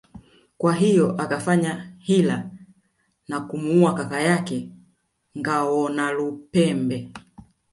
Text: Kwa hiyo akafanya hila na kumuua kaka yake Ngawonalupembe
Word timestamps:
Kwa 0.57 0.73
hiyo 0.73 1.15
akafanya 1.21 1.93
hila 1.99 2.49
na 3.27 3.41
kumuua 3.41 3.93
kaka 3.93 4.21
yake 4.21 4.69
Ngawonalupembe 5.39 7.11